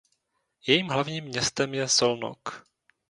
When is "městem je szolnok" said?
1.21-2.63